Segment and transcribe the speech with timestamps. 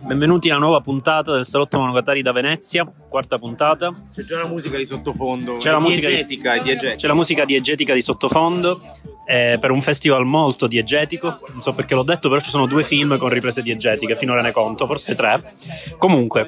[0.00, 3.92] Benvenuti alla nuova puntata del Salotto Monogatari da Venezia, quarta puntata.
[4.14, 6.94] C'è già la musica di sottofondo, C'è la musica di- diegetica, è diegetica.
[6.94, 8.80] C'è la musica diegetica di sottofondo
[9.26, 11.40] eh, per un festival molto diegetico.
[11.50, 14.52] Non so perché l'ho detto, però ci sono due film con riprese diegetiche, finora ne
[14.52, 15.54] conto, forse tre.
[15.98, 16.46] Comunque,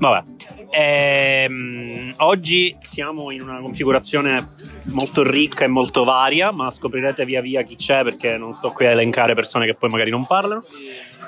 [0.00, 0.22] vabbè.
[0.70, 4.44] Ehm, oggi siamo in una configurazione
[4.84, 8.86] molto ricca e molto varia, ma scoprirete via via chi c'è perché non sto qui
[8.86, 10.64] a elencare persone che poi magari non parlano.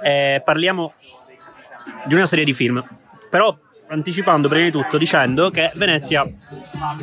[0.02, 0.92] Eh, parliamo
[2.06, 2.82] di una serie di film.
[3.30, 3.56] Però
[3.90, 6.24] anticipando prima di tutto dicendo che Venezia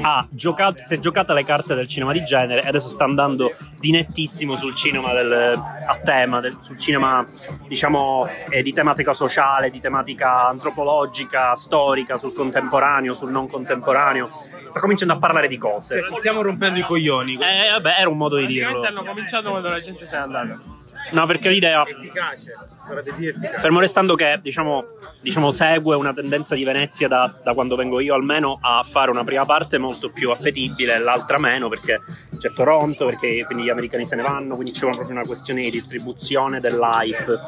[0.01, 3.51] ha giocato, si è giocata le carte del cinema di genere e adesso sta andando
[3.77, 7.25] di nettissimo sul cinema del, a tema, del- sul cinema
[7.67, 14.29] diciamo eh, di tematica sociale, di tematica antropologica, storica, sul contemporaneo, sul non contemporaneo.
[14.67, 15.99] Sta cominciando a parlare di cose.
[15.99, 17.33] Cioè, ci stiamo rompendo i coglioni.
[17.33, 18.81] Eh, vabbè, era un modo di dirlo.
[18.81, 20.75] Hanno cominciato quando la gente se n'è andata.
[21.11, 22.53] No, perché l'idea Efficace,
[22.85, 23.59] sarebbe di efficace.
[23.59, 24.83] Fermo restando che diciamo,
[25.21, 29.23] diciamo, segue una tendenza di Venezia da, da quando vengo io almeno a fare una
[29.23, 31.99] prima parte molto più appetibile e l'altra meno perché
[32.37, 35.69] c'è Toronto, perché quindi gli americani se ne vanno, quindi c'è proprio una questione di
[35.69, 37.39] distribuzione dell'hype.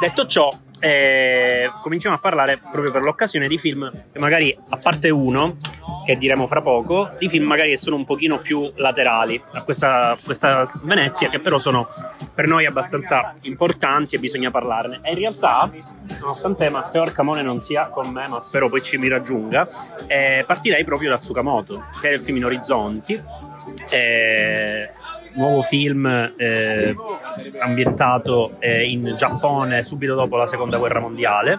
[0.00, 5.10] Detto ciò, eh, cominciamo a parlare proprio per l'occasione di film che magari, a parte
[5.10, 5.56] uno,
[6.04, 10.16] che diremo fra poco, di film magari che sono un pochino più laterali a questa,
[10.22, 11.88] questa Venezia, che però sono
[12.34, 15.00] per noi abbastanza importanti e bisogna parlarne.
[15.02, 15.70] E in realtà,
[16.20, 19.66] nonostante Matteo Arcamone non sia con me, ma spero poi ci mi raggiunga,
[20.06, 23.22] eh, partirei proprio da Tsukamoto, che è il film in Orizzonti.
[23.90, 24.90] eh,
[25.34, 26.94] nuovo film eh,
[27.60, 31.58] ambientato eh, in Giappone subito dopo la seconda guerra mondiale.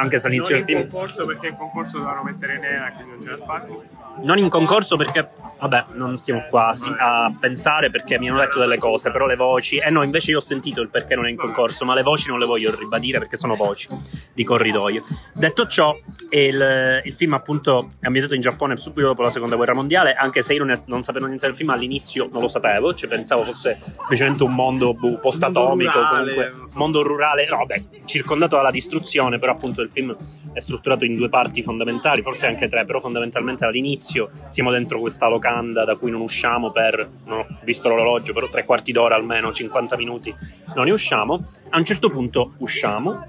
[0.00, 3.10] Anche se all'inizio non del in film concorso perché in concorso dovevano mettere nera quindi
[3.12, 3.84] non c'era spazio.
[4.22, 5.28] non in concorso perché
[5.60, 9.76] vabbè non stiamo qua a, pensare perché mi hanno detto delle cose però le voci
[9.76, 12.28] eh no invece io ho sentito il perché non è in concorso ma le voci
[12.28, 13.88] non le voglio ribadire perché sono voci
[14.32, 15.94] di corridoio detto ciò
[16.30, 20.40] il, il film appunto è ambientato in Giappone subito dopo la seconda guerra mondiale anche
[20.40, 23.42] se io non, è- non sapevo niente del film all'inizio non lo sapevo cioè pensavo
[23.42, 28.56] fosse semplicemente un mondo boh, post-atomico Mondo rurale, comunque non mondo rurale no vabbè circondato
[28.56, 30.16] dalla distruzione però appunto il film
[30.52, 35.28] è strutturato in due parti fondamentali forse anche tre però fondamentalmente all'inizio siamo dentro questa
[35.28, 39.52] locanda da cui non usciamo per non ho visto l'orologio però tre quarti d'ora almeno
[39.52, 40.34] 50 minuti
[40.74, 41.46] non ne usciamo.
[41.70, 43.26] A un certo punto usciamo.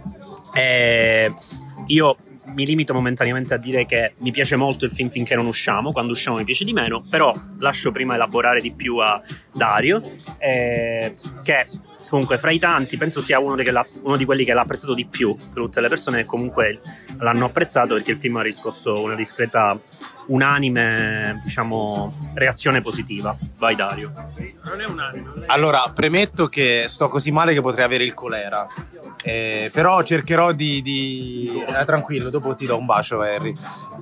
[0.54, 1.34] E
[1.88, 2.18] io
[2.54, 6.12] mi limito momentaneamente a dire che mi piace molto il film finché non usciamo, quando
[6.12, 9.22] usciamo mi piace di meno, però lascio prima elaborare di più a
[9.54, 10.02] Dario,
[10.38, 11.66] eh, che
[12.12, 14.94] comunque fra i tanti penso sia uno, che l'ha- uno di quelli che l'ha apprezzato
[14.94, 16.82] di più, tutte le persone comunque
[17.20, 19.80] l'hanno apprezzato perché il film ha riscosso una discreta,
[20.28, 23.36] unanime, diciamo, reazione positiva.
[23.58, 24.12] Vai Dario.
[24.66, 25.46] Non è un anime.
[25.48, 28.68] Allora, premetto che sto così male che potrei avere il colera.
[29.24, 30.82] Eh, però cercherò di.
[30.82, 33.54] di- eh, tranquillo, dopo ti do un bacio, Harry.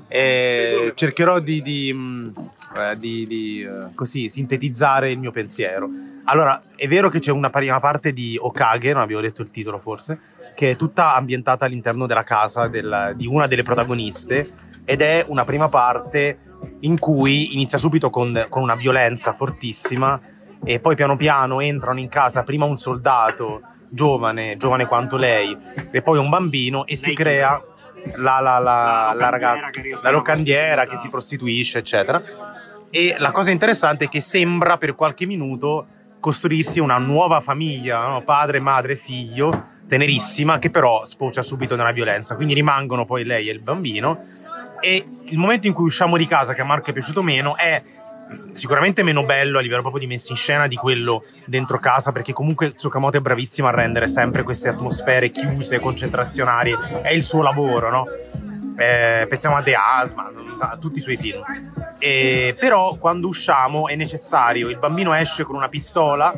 [0.08, 1.62] Eh, cercherò di.
[1.62, 2.34] di, mh,
[2.76, 5.90] eh, di- di, eh, così sintetizzare il mio pensiero.
[6.30, 9.80] Allora, è vero che c'è una prima parte di Okage, non abbiamo detto il titolo
[9.80, 10.20] forse,
[10.56, 14.48] che è tutta ambientata all'interno della casa del- di una delle protagoniste.
[14.86, 16.40] Ed è una prima parte
[16.82, 20.20] in cui inizia subito con, con una violenza fortissima
[20.64, 25.56] e poi piano piano entrano in casa prima un soldato giovane, giovane quanto lei,
[25.92, 27.60] e poi un bambino e si crea
[28.18, 29.72] la, la- la- La ragazza,
[30.04, 32.22] la locandiera che si prostituisce, eccetera.
[32.92, 35.88] E la cosa interessante è che sembra per qualche minuto
[36.20, 38.22] costruirsi una nuova famiglia, no?
[38.22, 42.36] padre, madre, figlio, tenerissima, che però sfocia subito nella violenza.
[42.36, 44.26] Quindi rimangono poi lei e il bambino.
[44.80, 47.82] E il momento in cui usciamo di casa, che a Marco è piaciuto meno, è
[48.54, 52.34] sicuramente meno bello a livello proprio di messa in scena di quello dentro casa, perché
[52.34, 56.76] comunque Tsukamoto è bravissimo a rendere sempre queste atmosfere chiuse, concentrazionali.
[57.02, 58.06] È il suo lavoro, no?
[58.78, 61.44] Eh, pensiamo a The Asma, a tutti i suoi film.
[62.00, 66.34] E, però quando usciamo è necessario, il bambino esce con una pistola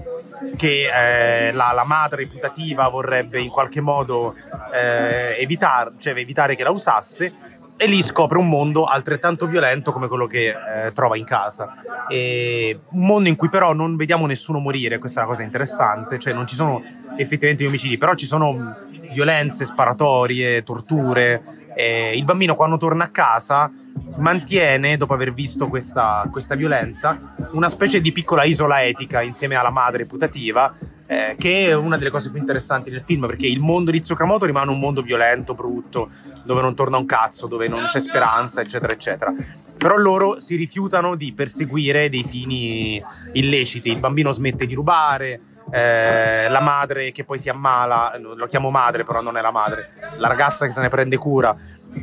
[0.57, 4.35] che eh, la, la madre putativa vorrebbe in qualche modo
[4.73, 7.31] eh, evitare, cioè evitare che la usasse
[7.77, 11.81] e lì scopre un mondo altrettanto violento come quello che eh, trova in casa.
[12.09, 16.19] E un mondo in cui però non vediamo nessuno morire, questa è una cosa interessante,
[16.19, 16.83] cioè non ci sono
[17.17, 18.77] effettivamente gli omicidi, però ci sono
[19.11, 21.69] violenze, sparatorie, torture.
[21.73, 23.71] E il bambino quando torna a casa
[24.17, 29.69] mantiene, dopo aver visto questa, questa violenza, una specie di piccola isola etica insieme alla
[29.69, 30.73] madre putativa
[31.11, 34.45] eh, che è una delle cose più interessanti del film, perché il mondo di Tsukamoto
[34.45, 36.11] rimane un mondo violento, brutto,
[36.45, 39.33] dove non torna un cazzo, dove non c'è speranza, eccetera, eccetera.
[39.77, 43.03] Però loro si rifiutano di perseguire dei fini
[43.33, 43.89] illeciti.
[43.89, 49.03] Il bambino smette di rubare, eh, la madre che poi si ammala, lo chiamo madre,
[49.03, 51.53] però non è la madre, la ragazza che se ne prende cura,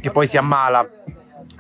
[0.03, 0.87] che poi si ammala,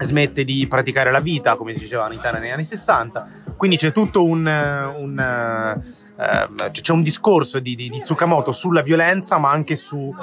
[0.00, 3.28] smette di praticare la vita, come si diceva in Italia negli anni 60.
[3.56, 5.18] Quindi c'è tutto un, un,
[6.16, 10.14] eh, c'è un discorso di, di, di, Tsukamoto sulla violenza, ma anche su,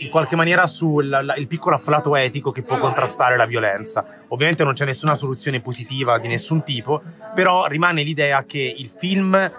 [0.00, 4.06] in qualche maniera sul il piccolo afflato etico che può contrastare la violenza.
[4.28, 7.02] Ovviamente non c'è nessuna soluzione positiva di nessun tipo,
[7.34, 9.52] però rimane l'idea che il film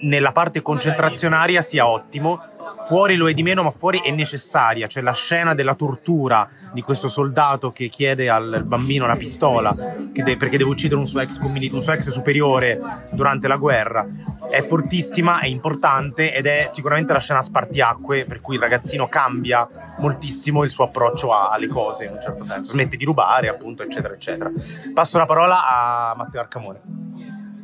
[0.00, 2.40] nella parte concentrazionaria sia ottimo
[2.78, 4.86] fuori lo è di meno, ma fuori è necessaria.
[4.86, 9.74] C'è la scena della tortura di questo soldato che chiede al bambino la pistola
[10.12, 14.06] deve, perché deve uccidere un suo, ex un suo ex superiore durante la guerra.
[14.50, 19.68] È fortissima, è importante ed è sicuramente la scena spartiacque per cui il ragazzino cambia
[19.98, 22.72] moltissimo il suo approccio alle cose in un certo senso.
[22.72, 24.50] Smette di rubare, appunto, eccetera, eccetera.
[24.94, 26.80] Passo la parola a Matteo Arcamone.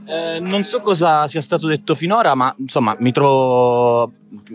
[0.07, 4.13] Eh, non so cosa sia stato detto finora, ma insomma mi trovo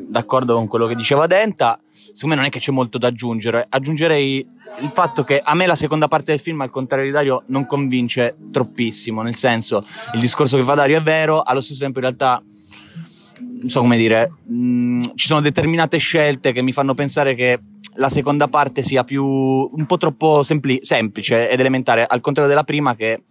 [0.08, 1.80] d'accordo con quello che diceva Denta.
[1.92, 3.66] Secondo me non è che c'è molto da aggiungere.
[3.70, 4.48] Aggiungerei
[4.82, 7.66] il fatto che a me la seconda parte del film, al contrario di Dario, non
[7.66, 9.22] convince troppissimo.
[9.22, 12.44] Nel senso, il discorso che fa Dario è vero, allo stesso tempo in realtà
[13.40, 17.60] non so come dire, mh, mm, ci sono determinate scelte che mi fanno pensare che
[17.96, 22.64] la seconda parte sia più un po' troppo sempli- semplice ed elementare, al contrario della
[22.64, 23.24] prima che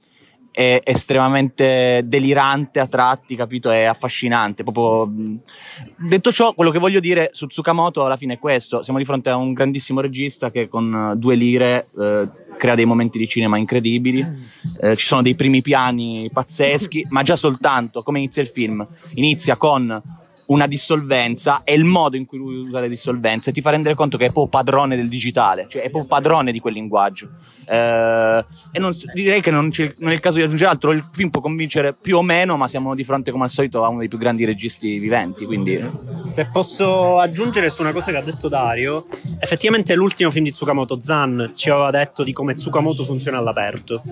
[0.58, 3.70] è estremamente delirante a tratti, capito?
[3.70, 4.64] È affascinante.
[4.64, 5.08] Proprio...
[5.96, 9.30] Detto ciò, quello che voglio dire su Tsukamoto alla fine è questo: siamo di fronte
[9.30, 14.26] a un grandissimo regista che con due lire eh, crea dei momenti di cinema incredibili.
[14.80, 18.84] Eh, ci sono dei primi piani pazzeschi, ma già soltanto come inizia il film.
[19.14, 20.02] Inizia con
[20.48, 24.16] una dissolvenza e il modo in cui lui usa le dissolvenze ti fa rendere conto
[24.16, 27.28] che è proprio padrone del digitale, cioè è proprio padrone di quel linguaggio.
[27.66, 31.28] Eh, e non, direi che non, non, è il caso di aggiungere altro, il film
[31.28, 34.08] può convincere più o meno, ma siamo di fronte come al solito a uno dei
[34.08, 35.44] più grandi registi viventi.
[35.44, 35.84] Quindi...
[36.24, 39.06] Se posso aggiungere su una cosa che ha detto Dario,
[39.38, 44.02] effettivamente l'ultimo film di Tsukamoto, Zan, ci aveva detto di come Tsukamoto funziona all'aperto.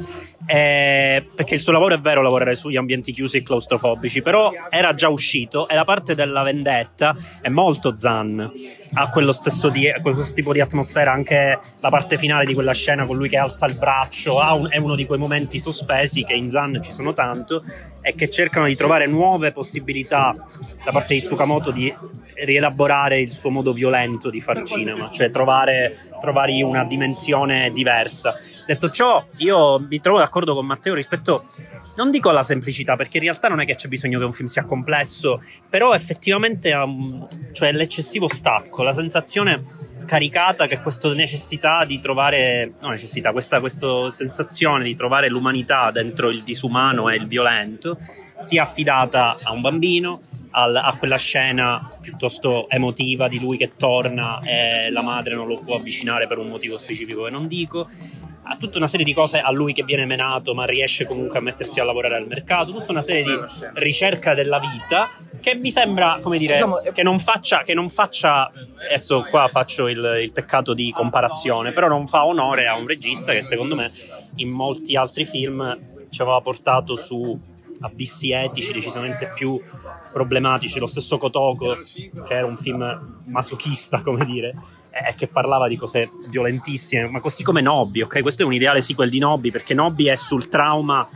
[0.44, 4.94] Eh, perché il suo lavoro è vero lavorare sugli ambienti chiusi e claustrofobici, però era
[4.94, 8.50] già uscito e la parte del della vendetta è molto Zan.
[8.94, 12.74] Ha quello stesso, di, quello stesso, tipo di atmosfera, anche la parte finale di quella
[12.74, 14.36] scena con lui che alza il braccio.
[14.36, 17.62] Un, è uno di quei momenti sospesi che in Zan ci sono tanto
[18.00, 20.34] e che cercano di trovare nuove possibilità
[20.84, 21.92] da parte di Tsukamoto di
[22.44, 28.34] rielaborare il suo modo violento di far cinema, cioè trovare, trovare una dimensione diversa.
[28.66, 31.48] Detto ciò, io mi trovo d'accordo con Matteo rispetto
[31.96, 34.48] non dico alla semplicità, perché in realtà non è che c'è bisogno che un film
[34.48, 42.00] sia complesso, però effettivamente um, cioè l'eccessivo stacco, la sensazione caricata che questa necessità di
[42.00, 47.98] trovare, no necessità, questa, questa sensazione di trovare l'umanità dentro il disumano e il violento
[48.40, 50.22] sia affidata a un bambino,
[50.58, 55.76] a quella scena piuttosto emotiva di lui che torna e la madre non lo può
[55.76, 57.90] avvicinare per un motivo specifico che non dico
[58.48, 61.42] ha tutta una serie di cose a lui che viene menato, ma riesce comunque a
[61.42, 63.38] mettersi a lavorare al mercato, tutta una serie di
[63.74, 65.10] ricerca della vita
[65.40, 68.50] che mi sembra, come dire, diciamo, che, non faccia, che non faccia,
[68.86, 73.32] adesso qua faccio il, il peccato di comparazione, però non fa onore a un regista
[73.32, 73.90] che secondo me
[74.36, 75.78] in molti altri film
[76.10, 77.38] ci aveva portato su
[77.80, 79.60] abissi etici decisamente più
[80.12, 80.78] problematici.
[80.78, 81.80] Lo stesso Kotoko,
[82.26, 84.54] che era un film masochista, come dire,
[84.90, 88.22] e che parlava di cose violentissime, ma così come Nobby, ok?
[88.22, 91.06] Questo è un ideale sequel di Nobby, perché Nobby è sul trauma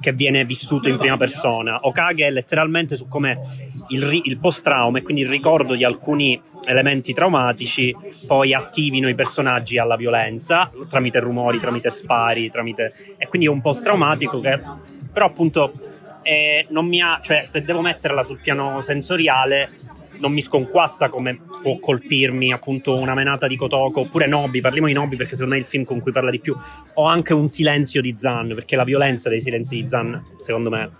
[0.00, 1.78] che viene vissuto in prima persona.
[1.82, 3.40] Okage è letteralmente su come
[3.88, 7.94] il, il post-trauma e quindi il ricordo di alcuni elementi traumatici
[8.26, 12.92] poi attivino i personaggi alla violenza tramite rumori, tramite spari, tramite...
[13.16, 14.60] e quindi è un post-traumatico che
[15.12, 15.72] però appunto
[16.28, 19.70] eh, non mi ha, cioè se devo metterla sul piano sensoriale
[20.18, 24.92] non mi sconquassa come può colpirmi appunto una menata di Kotoko oppure Nobi, parliamo di
[24.92, 26.54] Nobi perché secondo me è il film con cui parla di più.
[26.94, 30.90] O anche un silenzio di Zan perché la violenza dei silenzi di Zan secondo me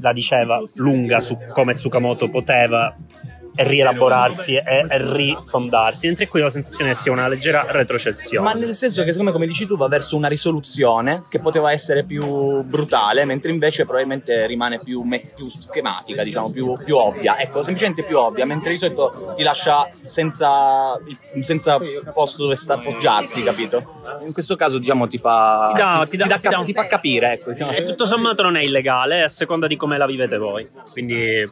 [0.00, 6.06] la diceva lunga su come Tsukamoto poteva e rielaborarsi e, rifondarsi.
[6.06, 8.44] Mentre qui ho la sensazione che sia una leggera retrocessione.
[8.44, 11.72] Ma nel senso che, secondo me, come dici tu, va verso una risoluzione che poteva
[11.72, 17.38] essere più brutale, mentre invece probabilmente rimane più, me- più schematica, diciamo, più, più, ovvia.
[17.38, 20.98] Ecco, semplicemente più ovvia, mentre di solito ti lascia senza,
[21.40, 21.78] senza
[22.12, 23.96] posto dove sta appoggiarsi, capito?
[24.24, 27.32] In questo caso, diciamo, ti fa, ti, dà, ti, ti, dà, cap- ti fa capire.
[27.32, 27.72] Ecco, diciamo.
[27.72, 30.68] E tutto sommato non è illegale, a seconda di come la vivete voi.
[30.92, 31.46] Quindi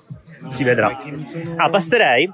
[0.49, 0.99] si vedrà.
[1.57, 2.31] Ah, passerei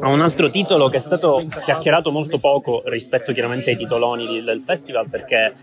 [0.00, 4.62] a un altro titolo che è stato chiacchierato molto poco rispetto chiaramente ai titoloni del
[4.64, 5.54] festival perché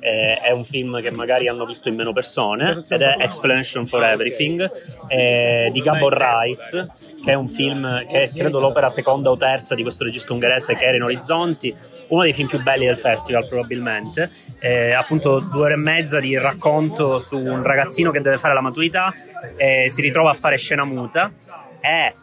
[0.00, 4.02] eh, è un film che magari hanno visto in meno persone ed è Explanation for
[4.04, 4.70] Everything
[5.08, 6.86] eh, di Gabor Reitz
[7.24, 10.74] che è un film che è credo l'opera seconda o terza di questo regista ungherese
[10.74, 11.74] che era in Orizzonti
[12.08, 14.30] uno dei film più belli del festival probabilmente.
[14.58, 18.60] Eh, appunto due ore e mezza di racconto su un ragazzino che deve fare la
[18.60, 19.12] maturità
[19.56, 21.32] e si ritrova a fare scena muta.
[21.80, 22.14] E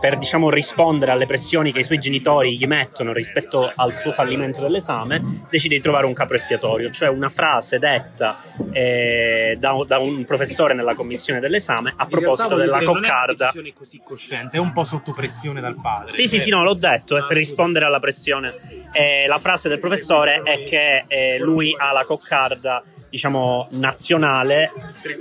[0.00, 4.60] per diciamo rispondere alle pressioni che i suoi genitori gli mettono rispetto al suo fallimento
[4.62, 8.38] dell'esame, decide di trovare un capo espiatorio, cioè una frase detta
[8.72, 13.52] eh, da, da un professore nella commissione dell'esame a proposito della coccarda.
[13.54, 16.12] Non è così cosciente, è un po' sotto pressione dal padre.
[16.12, 18.54] Sì, sì, sì, no, l'ho detto, è per rispondere alla pressione.
[18.92, 24.72] Eh, la frase del professore è che eh, lui ha la coccarda, diciamo, nazionale,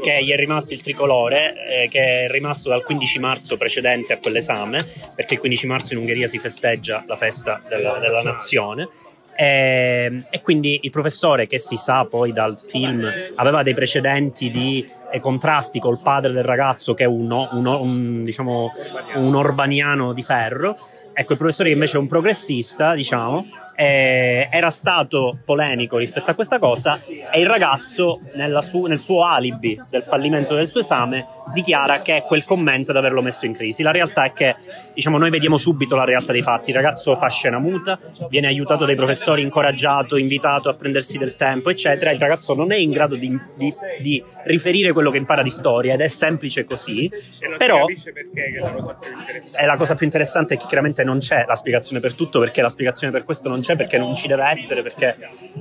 [0.01, 4.17] che gli è rimasto il tricolore, eh, che è rimasto dal 15 marzo precedente a
[4.17, 8.87] quell'esame, perché il 15 marzo in Ungheria si festeggia la festa della, della nazione.
[9.35, 14.85] E, e quindi il professore, che si sa poi dal film, aveva dei precedenti di
[15.11, 18.71] eh, contrasti col padre del ragazzo, che è uno, uno- un, diciamo,
[19.15, 20.77] un orbaniano di ferro.
[21.13, 23.45] Ecco, il professore che invece è un progressista, diciamo,
[23.79, 26.99] eh, era stato polemico rispetto a questa cosa
[27.31, 32.17] e il ragazzo, nella su- nel suo alibi del fallimento del suo esame, dichiara che
[32.17, 33.81] è quel commento ad averlo messo in crisi.
[33.81, 34.57] La realtà è che,
[34.93, 36.71] diciamo, noi vediamo subito la realtà dei fatti.
[36.71, 41.69] Il ragazzo fa scena muta, viene aiutato dai professori, incoraggiato, invitato a prendersi del tempo,
[41.69, 42.11] eccetera.
[42.11, 45.93] Il ragazzo non è in grado di, di- di riferire quello che impara di storia
[45.93, 47.09] ed è semplice così,
[47.57, 49.57] però si capisce perché, che è la cosa più interessante.
[49.57, 52.61] è la cosa più interessante è che chiaramente non c'è la spiegazione per tutto, perché
[52.61, 55.15] la spiegazione per questo non c'è, perché non ci deve essere, perché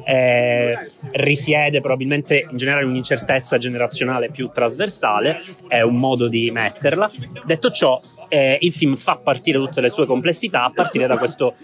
[0.05, 0.77] eh,
[1.13, 7.11] risiede probabilmente in generale un'incertezza generazionale più trasversale, è un modo di metterla.
[7.45, 11.55] Detto ciò, eh, il film fa partire tutte le sue complessità a partire da questo,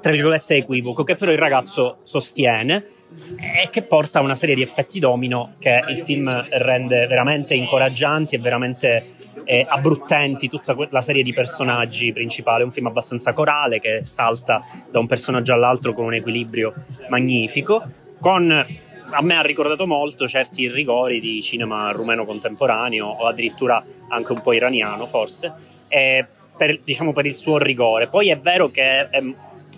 [0.00, 2.96] tra virgolette, equivoco che però il ragazzo sostiene
[3.36, 8.34] e che porta a una serie di effetti domino che il film rende veramente incoraggianti
[8.34, 9.12] e veramente
[9.44, 12.62] eh, abbruttenti tutta la serie di personaggi principali.
[12.62, 14.60] È un film abbastanza corale che salta
[14.90, 16.74] da un personaggio all'altro con un equilibrio
[17.08, 17.82] magnifico.
[18.20, 18.66] Con
[19.10, 24.42] a me ha ricordato molto certi irrigori di cinema rumeno contemporaneo o addirittura anche un
[24.42, 25.54] po' iraniano, forse,
[25.88, 28.08] per, diciamo per il suo rigore.
[28.08, 29.22] Poi è vero che è,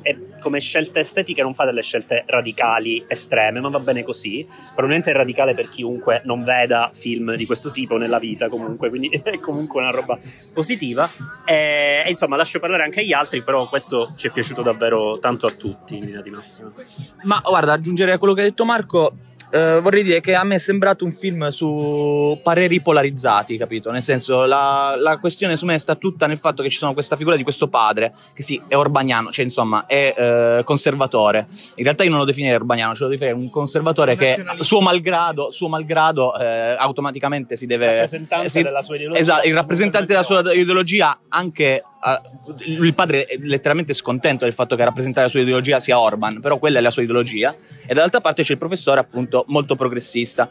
[0.03, 4.47] è come scelte estetiche non fa delle scelte radicali estreme, ma va bene così.
[4.65, 9.09] Probabilmente è radicale per chiunque non veda film di questo tipo nella vita, comunque, quindi
[9.23, 10.19] è comunque una roba
[10.53, 11.11] positiva.
[11.45, 15.47] E, e insomma, lascio parlare anche agli altri, però questo ci è piaciuto davvero tanto
[15.47, 16.73] a tutti in linea di massima.
[17.23, 19.13] Ma guarda, aggiungere a quello che ha detto Marco,
[19.51, 23.91] eh, vorrei dire che a me è sembrato un film su pareri polarizzati, capito?
[23.91, 27.17] Nel senso, la, la questione su me sta tutta nel fatto che ci sono questa
[27.17, 31.47] figura di questo padre, che sì, è orbaniano, cioè insomma, è eh, conservatore.
[31.77, 35.51] In realtà io non lo definirei orbaniano, ce lo definirei un conservatore che suo malgrado,
[35.51, 37.87] suo malgrado eh, automaticamente si deve...
[37.87, 39.21] Rappresentante si- della sua ideologia.
[39.21, 41.83] Esatto, il rappresentante della sua ideologia anche...
[42.05, 42.21] eh,
[42.67, 46.41] il padre è letteralmente scontento del fatto che a rappresentare la sua ideologia sia Orban,
[46.41, 47.55] però quella è la sua ideologia.
[47.87, 50.49] E dall'altra parte c'è il professore, appunto, molto progressista,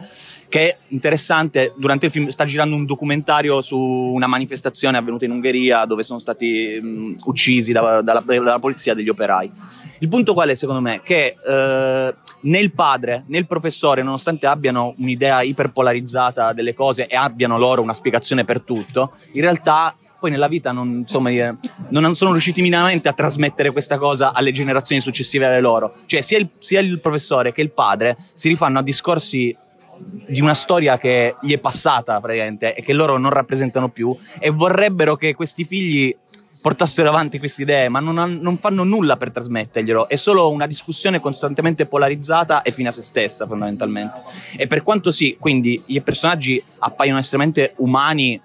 [0.48, 1.74] che è interessante.
[1.78, 6.20] Durante il film sta girando un documentario su una manifestazione avvenuta in Ungheria dove sono
[6.20, 9.52] stati mh, uccisi da- dalla, dalla polizia degli operai.
[10.00, 11.02] Il punto qual è, secondo me?
[11.04, 17.16] Che eh, né il padre né il professore, nonostante abbiano un'idea iperpolarizzata delle cose e
[17.16, 21.56] abbiano loro una spiegazione per tutto, in realtà poi nella vita non, insomma, eh,
[21.90, 25.96] non sono riusciti minimamente a trasmettere questa cosa alle generazioni successive alle loro.
[26.06, 29.56] Cioè, sia il, sia il professore che il padre si rifanno a discorsi
[30.02, 34.50] di una storia che gli è passata praticamente e che loro non rappresentano più e
[34.50, 36.16] vorrebbero che questi figli
[36.62, 40.10] portassero avanti queste idee, ma non, non fanno nulla per trasmetterglielo.
[40.10, 44.22] È solo una discussione costantemente polarizzata e fine a se stessa, fondamentalmente.
[44.58, 48.40] E per quanto sì, quindi i personaggi appaiono estremamente umani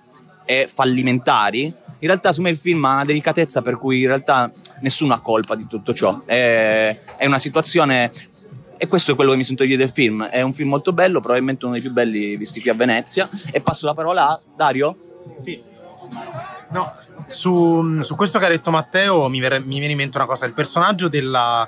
[0.45, 4.51] e fallimentari, in realtà secondo me il film ha una delicatezza per cui in realtà
[4.81, 6.21] nessuno ha colpa di tutto ciò.
[6.25, 8.11] È, è una situazione.
[8.77, 10.25] E questo è quello che mi sento dire del film.
[10.25, 13.27] È un film molto bello, probabilmente uno dei più belli visti qui a Venezia.
[13.51, 14.97] E passo la parola a Dario.
[15.39, 15.59] Sì.
[16.73, 16.93] No,
[17.29, 20.45] su, su questo che ha detto Matteo mi, ver- mi viene in mente una cosa,
[20.45, 21.67] il personaggio della,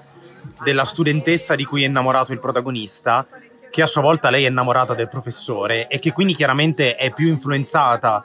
[0.62, 3.26] della studentessa di cui è innamorato il protagonista,
[3.70, 7.28] che a sua volta lei è innamorata del professore e che quindi chiaramente è più
[7.28, 8.24] influenzata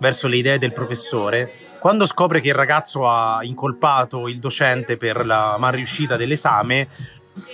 [0.00, 5.24] verso le idee del professore, quando scopre che il ragazzo ha incolpato il docente per
[5.24, 6.88] la mal riuscita dell'esame,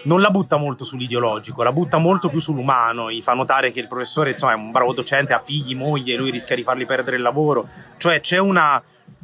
[0.05, 3.11] non la butta molto sull'ideologico, la butta molto più sull'umano.
[3.11, 6.33] Gli fa notare che il professore insomma, è un bravo docente, ha figli, moglie, lui
[6.33, 7.69] rischia di farli perdere il lavoro.
[7.99, 8.83] Cioè c'è una,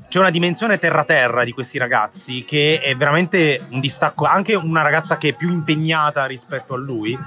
[0.08, 4.24] c'è una dimensione terra-terra di questi ragazzi che è veramente un distacco.
[4.24, 7.18] Anche una ragazza che è più impegnata rispetto a lui,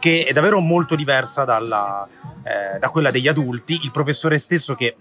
[0.00, 2.08] che è davvero molto diversa dalla,
[2.42, 3.78] eh, da quella degli adulti.
[3.84, 4.96] Il professore stesso, che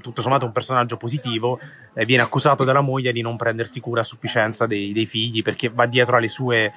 [0.00, 1.58] tutto sommato un personaggio positivo,
[1.94, 5.68] eh, viene accusato dalla moglie di non prendersi cura a sufficienza dei, dei figli perché
[5.68, 6.72] va dietro alle sue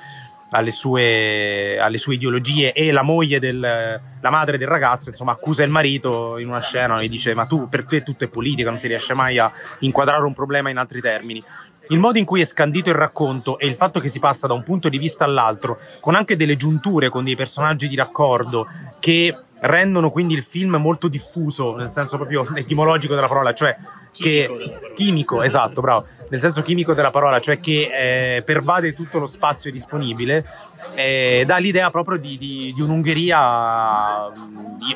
[0.53, 2.73] alle sue, alle sue ideologie.
[2.73, 6.99] E la moglie del, la madre del ragazzo insomma accusa il marito in una scena
[6.99, 10.25] e dice ma tu per te tutto è politica non si riesce mai a inquadrare
[10.25, 11.43] un problema in altri termini
[11.91, 14.53] il modo in cui è scandito il racconto e il fatto che si passa da
[14.53, 18.67] un punto di vista all'altro con anche delle giunture con dei personaggi di raccordo
[18.99, 23.77] che rendono quindi il film molto diffuso nel senso proprio etimologico della parola cioè
[24.11, 29.25] che chimico, esatto, bravo, nel senso chimico della parola, cioè che eh, pervade tutto lo
[29.25, 30.45] spazio disponibile,
[30.93, 34.31] eh, dà l'idea proprio di, di, di un'Ungheria,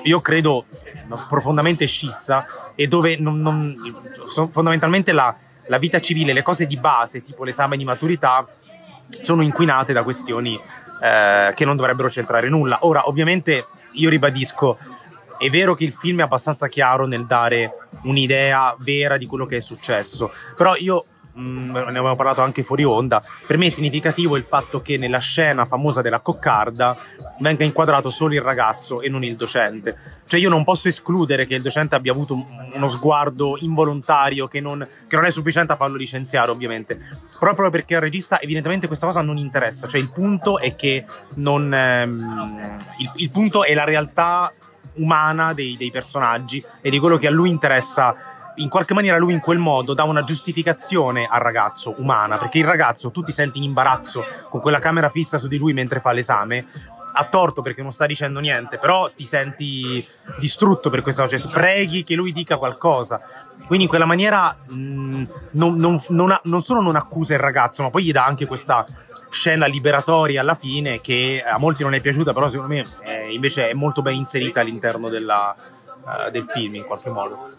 [0.03, 0.65] io credo,
[1.29, 3.77] profondamente scissa e dove non, non,
[4.49, 5.33] fondamentalmente la,
[5.67, 8.45] la vita civile, le cose di base, tipo l'esame di maturità,
[9.21, 10.59] sono inquinate da questioni
[11.01, 12.79] eh, che non dovrebbero centrare nulla.
[12.81, 14.77] Ora, ovviamente, io ribadisco,
[15.37, 19.57] è vero che il film è abbastanza chiaro nel dare un'idea vera di quello che
[19.57, 21.05] è successo, però io
[21.37, 23.21] Mm, ne abbiamo parlato anche fuori onda.
[23.45, 26.95] Per me è significativo il fatto che nella scena famosa della coccarda
[27.39, 30.21] venga inquadrato solo il ragazzo e non il docente.
[30.25, 34.87] Cioè, io non posso escludere che il docente abbia avuto uno sguardo involontario che non,
[35.07, 36.99] che non è sufficiente a farlo licenziare, ovviamente.
[37.37, 39.89] Proprio perché al regista, evidentemente, questa cosa non interessa.
[39.89, 41.03] Cioè, il punto è che
[41.35, 41.73] non.
[41.73, 44.53] Ehm, il, il punto è la realtà
[44.95, 48.15] umana dei, dei personaggi e di quello che a lui interessa
[48.55, 52.65] in qualche maniera lui in quel modo dà una giustificazione al ragazzo umana, perché il
[52.65, 56.11] ragazzo tu ti senti in imbarazzo con quella camera fissa su di lui mentre fa
[56.11, 56.65] l'esame,
[57.17, 60.05] ha torto perché non sta dicendo niente, però ti senti
[60.39, 63.21] distrutto per questa cosa, cioè spreghi che lui dica qualcosa.
[63.65, 67.89] Quindi in quella maniera mh, non, non, non, non, solo non accusa il ragazzo, ma
[67.89, 68.85] poi gli dà anche questa
[69.29, 73.69] scena liberatoria alla fine che a molti non è piaciuta, però secondo me è, invece
[73.69, 77.49] è molto ben inserita all'interno della, uh, del film in qualche modo.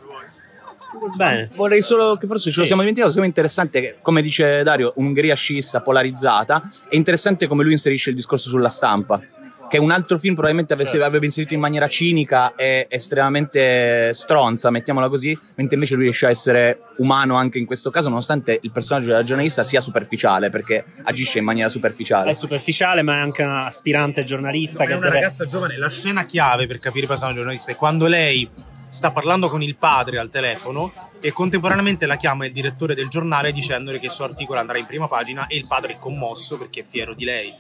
[1.17, 1.51] Bene.
[1.55, 3.13] Vorrei solo che forse ce lo siamo dimenticati.
[3.13, 6.63] Secondo me è interessante che, come dice Dario, un'Ungheria scissa, polarizzata.
[6.89, 9.21] È interessante come lui inserisce il discorso sulla stampa.
[9.69, 11.07] Che un altro film probabilmente avesse, certo.
[11.07, 16.31] avrebbe inserito in maniera cinica e estremamente stronza, mettiamola così, mentre invece lui riesce a
[16.31, 21.39] essere umano anche in questo caso, nonostante il personaggio della giornalista sia superficiale, perché agisce
[21.39, 22.31] in maniera superficiale.
[22.31, 24.85] È superficiale, ma è anche una aspirante giornalista.
[24.85, 25.21] No, che è una deve...
[25.21, 25.77] ragazza giovane.
[25.77, 28.49] La scena chiave per capire il personaggio giornalista è quando lei
[28.97, 33.53] sta parlando con il padre al telefono e contemporaneamente la chiama il direttore del giornale
[33.53, 36.81] dicendole che il suo articolo andrà in prima pagina e il padre è commosso perché
[36.81, 37.55] è fiero di lei.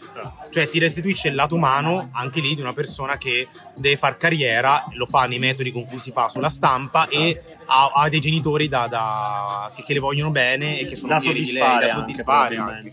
[0.51, 4.87] Cioè ti restituisce il lato umano anche lì di una persona che deve far carriera,
[4.93, 7.23] lo fa nei metodi con cui si fa sulla stampa esatto.
[7.23, 11.13] e ha, ha, dei genitori da, da, che, che, le vogliono bene e che sono
[11.13, 12.57] da fieri di lei, da soddisfare.
[12.57, 12.93] Anche,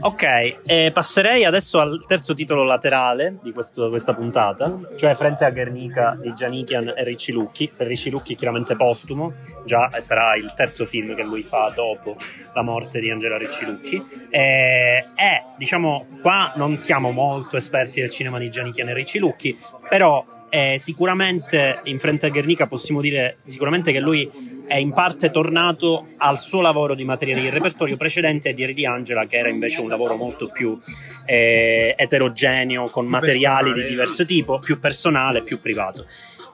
[0.00, 0.22] Ok,
[0.64, 6.16] eh, passerei adesso al terzo titolo laterale di questo, questa puntata, cioè Frente a Guernica
[6.20, 7.70] di Gianikian e Ricci Lucchi.
[7.76, 9.34] Ricci Lucchi chiaramente postumo,
[9.64, 12.16] già sarà il terzo film che lui fa dopo
[12.54, 14.02] la morte di Angela Ricci Lucchi.
[14.30, 19.58] Eh, e diciamo, qua non siamo molto esperti del cinema di Gianikian e Ricci Lucchi,
[19.88, 25.30] però eh, sicuramente in Frente a Guernica possiamo dire sicuramente che lui è in parte
[25.30, 29.88] tornato al suo lavoro di materiale di repertorio precedente di Angela, che era invece un
[29.88, 30.78] lavoro molto più
[31.24, 36.06] eh, eterogeneo, con più materiali di diverso tipo, più personale, più privato.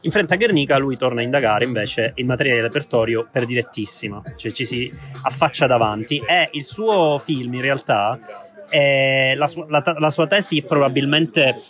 [0.04, 4.20] In Frente a Guernica lui torna a indagare invece il materiale di repertorio per direttissima,
[4.36, 8.18] cioè ci si affaccia davanti e il suo film in realtà,
[8.72, 11.62] la, la, la sua tesi probabilmente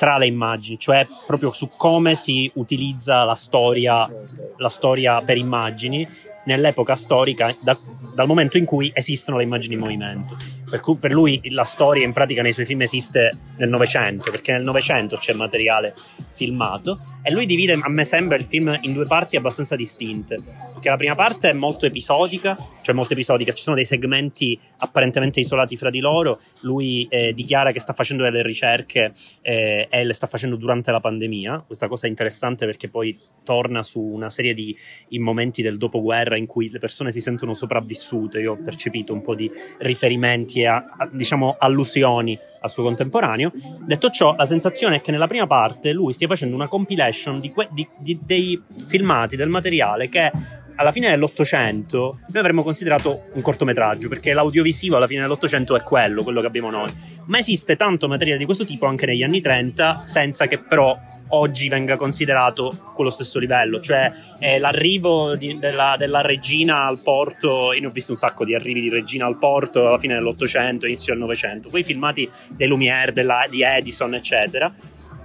[0.00, 4.08] tra le immagini, cioè proprio su come si utilizza la storia,
[4.56, 6.08] la storia per immagini
[6.46, 7.78] nell'epoca storica, da,
[8.14, 10.38] dal momento in cui esistono le immagini in movimento.
[10.70, 14.52] Per, cui, per lui la storia in pratica nei suoi film esiste nel Novecento, perché
[14.52, 15.94] nel Novecento c'è materiale
[16.32, 20.36] filmato e lui divide, a me sembra, il film in due parti abbastanza distinte.
[20.72, 25.40] Perché la prima parte è molto episodica, cioè molto episodica, ci sono dei segmenti apparentemente
[25.40, 26.40] isolati fra di loro.
[26.60, 31.00] Lui eh, dichiara che sta facendo delle ricerche eh, e le sta facendo durante la
[31.00, 31.64] pandemia.
[31.66, 34.76] Questa cosa è interessante perché poi torna su una serie di
[35.18, 38.40] momenti del dopoguerra in cui le persone si sentono sopravvissute.
[38.40, 43.52] Io ho percepito un po' di riferimenti a, a, diciamo allusioni al suo contemporaneo.
[43.84, 47.50] Detto ciò, la sensazione è che nella prima parte lui stia facendo una compilation di
[47.50, 50.30] que- di, di, dei filmati, del materiale che
[50.76, 56.22] alla fine dell'Ottocento noi avremmo considerato un cortometraggio, perché l'audiovisivo alla fine dell'Ottocento è quello,
[56.22, 56.92] quello che abbiamo noi.
[57.26, 60.98] Ma esiste tanto materiale di questo tipo anche negli anni 30, senza che però
[61.30, 67.72] oggi venga considerato quello stesso livello, cioè eh, l'arrivo di, della, della, regina al porto,
[67.72, 70.86] io ne ho visto un sacco di arrivi di regina al porto alla fine dell'Ottocento,
[70.86, 74.72] inizio del Novecento, quei filmati dei Lumière, della, di Edison, eccetera,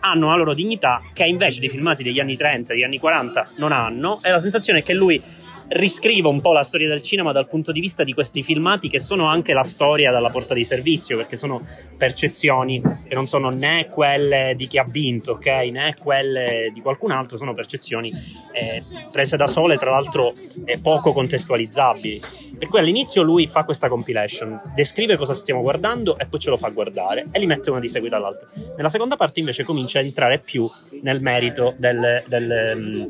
[0.05, 3.71] hanno la loro dignità che invece dei filmati degli anni 30, degli anni 40 non
[3.71, 5.21] hanno, e la sensazione è che lui
[5.69, 8.99] riscrivo un po' la storia del cinema dal punto di vista di questi filmati che
[8.99, 11.61] sono anche la storia dalla porta di servizio, perché sono
[11.97, 17.11] percezioni che non sono né quelle di chi ha vinto, ok, né quelle di qualcun
[17.11, 18.11] altro, sono percezioni
[18.51, 20.33] eh, prese da sole, tra l'altro
[20.65, 22.21] eh, poco contestualizzabili.
[22.57, 26.57] Per cui all'inizio lui fa questa compilation, descrive cosa stiamo guardando e poi ce lo
[26.57, 28.47] fa guardare e li mette una di seguito all'altra.
[28.75, 30.69] Nella seconda parte invece comincia a entrare più
[31.01, 33.05] nel merito del, del, mm,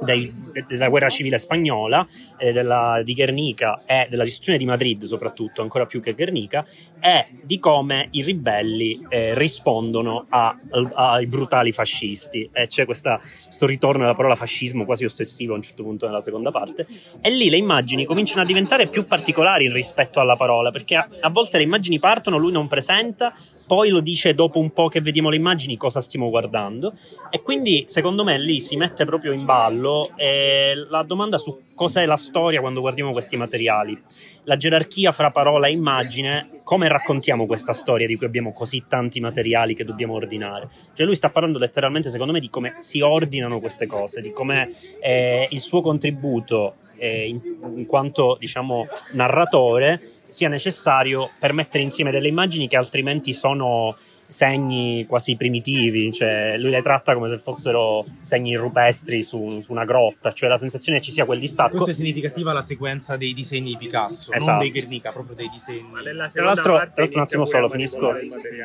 [0.00, 0.32] dei,
[0.66, 2.06] della guerra civile spagnola spagnola,
[2.36, 6.66] eh, della, di Guernica e della distruzione di Madrid soprattutto, ancora più che Guernica,
[7.00, 10.56] e di come i ribelli eh, rispondono a,
[10.94, 12.48] a, ai brutali fascisti.
[12.52, 13.18] E c'è questo
[13.60, 16.86] ritorno alla parola fascismo quasi ossessivo a un certo punto nella seconda parte.
[17.20, 21.30] E lì le immagini cominciano a diventare più particolari rispetto alla parola, perché a, a
[21.30, 23.34] volte le immagini partono, lui non presenta,
[23.66, 26.92] poi lo dice dopo un po' che vediamo le immagini cosa stiamo guardando.
[27.30, 32.06] E quindi secondo me lì si mette proprio in ballo eh, la domanda su cos'è
[32.06, 34.00] la storia quando guardiamo questi materiali.
[34.44, 39.20] La gerarchia fra parola e immagine come raccontiamo questa storia di cui abbiamo così tanti
[39.20, 40.68] materiali che dobbiamo ordinare?
[40.94, 44.72] Cioè lui sta parlando letteralmente secondo me di come si ordinano queste cose di come
[45.00, 47.40] eh, il suo contributo eh, in,
[47.76, 53.96] in quanto diciamo narratore sia necessario per mettere insieme delle immagini che altrimenti sono
[54.28, 59.84] segni quasi primitivi, cioè lui le tratta come se fossero segni rupestri su, su una
[59.84, 61.70] grotta, cioè la sensazione che ci sia quel distacco.
[61.70, 64.50] Questo è significativa la sequenza dei disegni di Picasso, Esatto.
[64.50, 65.90] non dei Guernica, proprio dei disegni.
[66.32, 68.12] Tra l'altro, tra l'altro un attimo solo, finisco.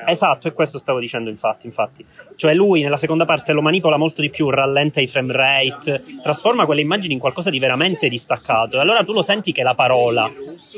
[0.05, 2.05] Esatto, e questo stavo dicendo infatti, infatti.
[2.35, 6.65] Cioè lui nella seconda parte lo manipola molto di più, rallenta i frame rate, trasforma
[6.65, 8.77] quelle immagini in qualcosa di veramente distaccato.
[8.77, 10.29] E allora tu lo senti che la parola,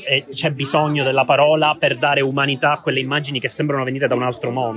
[0.06, 4.16] eh, c'è bisogno della parola per dare umanità a quelle immagini che sembrano venire da
[4.16, 4.73] un altro mondo.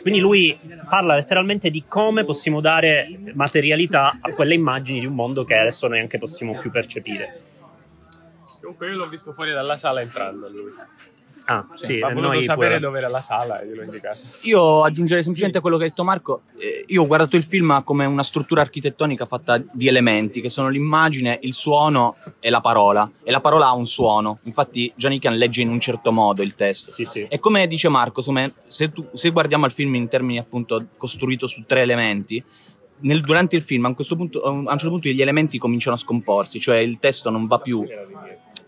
[0.00, 5.44] Quindi lui parla letteralmente di come possiamo dare materialità a quelle immagini di un mondo
[5.44, 7.40] che adesso neanche possiamo più percepire.
[8.60, 10.72] Comunque io l'ho visto fuori dalla sala entrando lui.
[11.48, 12.80] Ah, sì, ha voluto noi sapere pure.
[12.80, 14.16] dove era la sala e glielo ho indicato.
[14.42, 16.42] Io aggiungerei semplicemente a quello che ha detto Marco.
[16.58, 20.68] eh, io ho guardato il film come una struttura architettonica fatta di elementi che sono
[20.68, 23.08] l'immagine, il suono e la parola.
[23.22, 24.40] E la parola ha un suono.
[24.42, 26.90] Infatti, Giannican legge in un certo modo il testo.
[26.90, 27.26] Sì, sì.
[27.28, 28.20] E come dice Marco,
[28.66, 32.42] se, tu- se guardiamo il film in termini appunto costruito su tre elementi,
[33.02, 35.22] nel- durante il film a un, questo punto, a un a un certo punto gli
[35.22, 37.86] elementi cominciano a scomporsi, cioè il testo non va più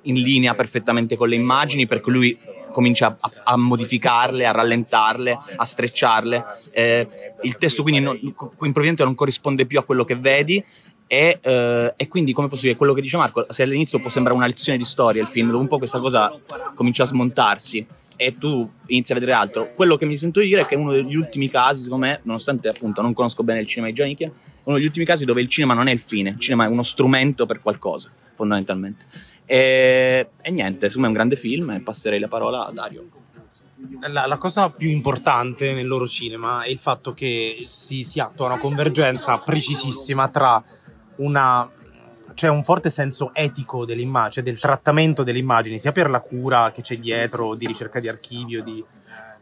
[0.02, 2.38] in linea perfettamente con le immagini perché lui
[2.72, 6.44] comincia a, a modificarle, a rallentarle, a strecciarle.
[6.70, 7.06] Eh,
[7.42, 10.64] il testo quindi improvvisamente non corrisponde più a quello che vedi.
[11.10, 14.36] E, eh, e quindi, come posso dire, quello che dice Marco, se all'inizio può sembrare
[14.36, 16.38] una lezione di storia il film, dopo un po' questa cosa
[16.74, 17.86] comincia a smontarsi
[18.20, 19.72] e tu inizi a vedere altro.
[19.74, 23.00] Quello che mi sento dire è che uno degli ultimi casi, secondo me, nonostante appunto
[23.00, 24.32] non conosco bene il cinema di Giannichia, è
[24.68, 26.82] uno degli ultimi casi dove il cinema non è il fine, il cinema è uno
[26.82, 29.06] strumento per qualcosa, fondamentalmente.
[29.46, 33.08] E, e niente, secondo me è un grande film e passerei la parola a Dario.
[34.00, 38.46] La, la cosa più importante nel loro cinema è il fatto che si, si attua
[38.46, 40.62] una convergenza precisissima tra
[41.16, 41.70] una
[42.34, 46.82] c'è un forte senso etico dell'immagine, del trattamento delle immagini, sia per la cura che
[46.82, 48.84] c'è dietro, di ricerca di archivio, di,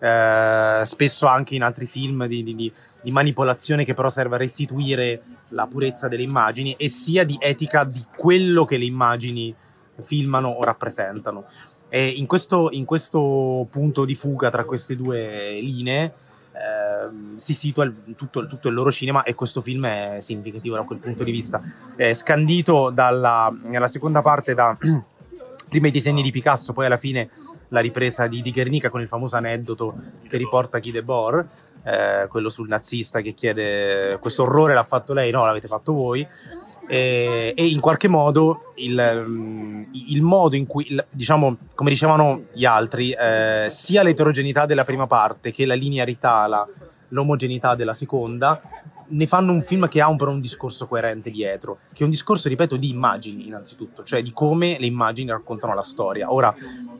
[0.00, 2.72] eh, spesso anche in altri film di, di- di-
[3.06, 7.84] di manipolazione che però serve a restituire la purezza delle immagini, e sia di etica
[7.84, 9.54] di quello che le immagini
[10.00, 11.44] filmano o rappresentano.
[11.88, 16.14] E in questo, in questo punto di fuga tra queste due linee
[16.50, 20.82] ehm, si situa il- tutto, tutto il loro cinema e questo film è significativo da
[20.82, 21.62] quel punto di vista.
[21.94, 24.76] È scandito dalla, nella seconda parte da
[25.70, 27.30] prima i disegni di Picasso, poi alla fine
[27.68, 29.94] la ripresa di, di Guernica con il famoso aneddoto
[30.28, 31.46] che riporta Guy Debord,
[31.86, 36.26] eh, quello sul nazista che chiede questo orrore l'ha fatto lei, no, l'avete fatto voi.
[36.88, 42.64] E, e in qualche modo il, mm, il modo in cui, diciamo, come dicevano gli
[42.64, 46.66] altri, eh, sia l'eterogeneità della prima parte che la linearità, la-
[47.08, 48.60] l'omogeneità della seconda,
[49.08, 52.10] ne fanno un film che ha un, però un discorso coerente dietro, che è un
[52.10, 56.32] discorso, ripeto, di immagini innanzitutto, cioè di come le immagini raccontano la storia.
[56.32, 56.52] Ora,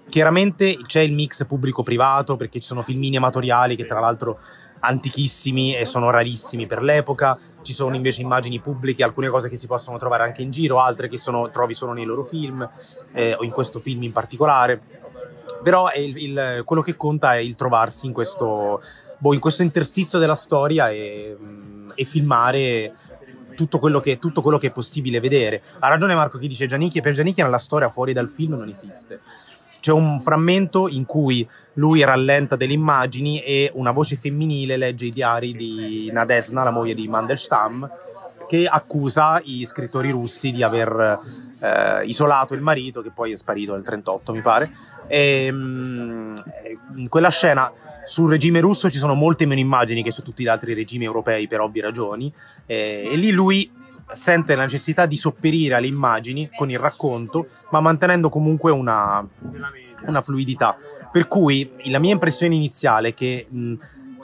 [0.09, 4.39] chiaramente c'è il mix pubblico-privato, perché ci sono filmini amatoriali che tra l'altro
[4.81, 7.39] antichissimi e sono rarissimi per l'epoca.
[7.63, 11.09] Ci sono invece immagini pubbliche, alcune cose che si possono trovare anche in giro, altre
[11.09, 12.69] che sono, trovi solo nei loro film,
[13.13, 14.81] eh, o in questo film in particolare.
[15.63, 18.81] Però il, il, quello che conta è il trovarsi in questo,
[19.19, 21.37] boh, in questo interstizio della storia e,
[21.95, 22.95] e filmare
[23.57, 25.61] tutto quello, che, tutto quello, che, è possibile vedere.
[25.81, 29.21] Ha ragione Marco che dice Giannichi, per Giannichi la storia fuori dal film non esiste.
[29.87, 35.13] C'è un frammento in cui lui rallenta delle immagini e una voce femminile legge i
[35.13, 37.89] diari di Nadesna, la moglie di Mandelstam,
[38.49, 41.21] che accusa i scrittori russi di aver
[41.61, 44.73] eh, isolato il marito, che poi è sparito nel 38, mi pare.
[45.07, 46.35] E, mh,
[46.97, 47.71] in quella scena
[48.05, 51.47] sul regime russo ci sono molte meno immagini che su tutti gli altri regimi europei
[51.47, 52.33] per ovvie ragioni
[52.67, 53.71] e, e lì lui
[54.13, 59.27] sente la necessità di sopperire alle immagini con il racconto ma mantenendo comunque una,
[60.07, 60.77] una fluidità.
[61.11, 63.75] Per cui la mia impressione iniziale è che mh,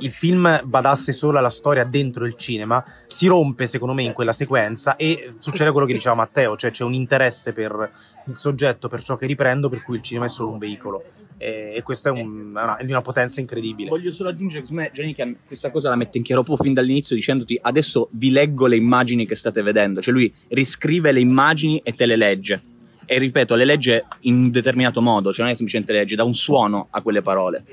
[0.02, 4.32] il film badasse solo alla storia dentro il cinema, si rompe secondo me in quella
[4.32, 7.90] sequenza e succede quello che diceva Matteo, cioè c'è un interesse per
[8.26, 11.04] il soggetto, per ciò che riprendo, per cui il cinema è solo un veicolo.
[11.38, 13.88] E, e questo è, un, è, una, è, di una potenza incredibile.
[13.88, 17.16] Voglio solo aggiungere che me Gianni questa cosa la mette in chiaro proprio fin dall'inizio
[17.16, 21.94] dicendoti adesso vi leggo le immagini che state vedendo, cioè lui riscrive le immagini e
[21.94, 22.62] te le legge.
[23.04, 26.34] E ripeto, le legge in un determinato modo, cioè non è semplicemente legge, da un
[26.34, 27.64] suono a quelle parole.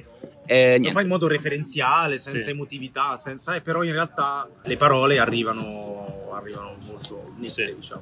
[0.51, 2.49] Eh, lo fa in modo referenziale, senza sì.
[2.49, 7.75] emotività, senza, eh, però in realtà le parole arrivano, arrivano molto nette, sì.
[7.75, 8.01] diciamo.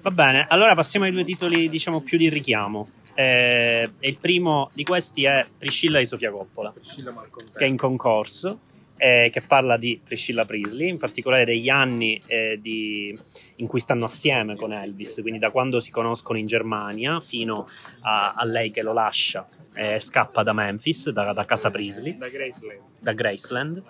[0.00, 2.88] Va bene, allora passiamo ai due titoli, diciamo, più di richiamo.
[3.12, 7.12] Eh, il primo di questi è Priscilla di Sofia Coppola, Priscilla
[7.54, 8.60] che è in concorso,
[9.00, 13.18] eh, che parla di Priscilla Prisley, in particolare degli anni eh, di,
[13.56, 17.66] in cui stanno assieme con Elvis, quindi da quando si conoscono in Germania fino
[18.02, 22.18] a, a lei che lo lascia e scappa da Memphis, da, da casa Prisley.
[22.18, 22.80] Da Graceland.
[22.98, 23.82] Da Graceland.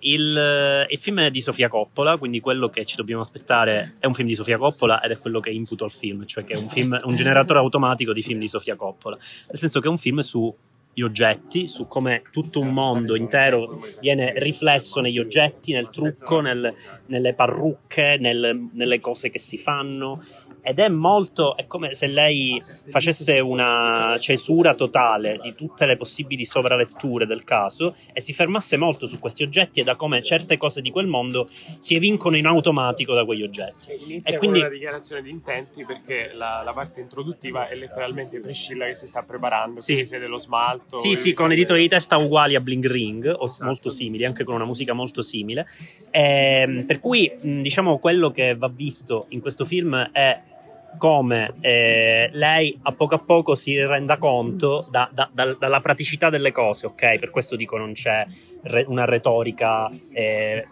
[0.00, 4.06] Il, eh, il, film è di Sofia Coppola, quindi quello che ci dobbiamo aspettare è
[4.06, 6.56] un film di Sofia Coppola ed è quello che imputo al film, cioè che è
[6.56, 9.16] un, film, un generatore automatico di film di Sofia Coppola.
[9.16, 10.54] Nel senso che è un film su
[10.98, 16.74] gli oggetti, su come tutto un mondo intero viene riflesso negli oggetti, nel trucco, nel,
[17.06, 20.24] nelle parrucche, nel, nelle cose che si fanno
[20.68, 26.44] ed è molto, è come se lei facesse una cesura totale di tutte le possibili
[26.44, 30.82] sovraletture del caso e si fermasse molto su questi oggetti e da come certe cose
[30.82, 33.96] di quel mondo si evincono in automatico da quegli oggetti.
[33.98, 34.58] Inizia e quindi...
[34.58, 39.22] una dichiarazione di intenti perché la, la, parte introduttiva è letteralmente Priscilla che si sta
[39.22, 40.04] preparando, sì.
[40.04, 40.98] si vede lo smalto.
[40.98, 43.64] Sì, sì, con i titoli di testa uguali a Bling Ring, o esatto.
[43.64, 45.66] molto simili, anche con una musica molto simile.
[46.10, 50.56] E, ehm, per cui, diciamo, quello che va visto in questo film è
[50.96, 56.30] come eh, lei a poco a poco si renda conto da, da, da, dalla praticità
[56.30, 57.18] delle cose, ok?
[57.18, 58.24] Per questo dico non c'è
[58.62, 60.66] re, una retorica eh,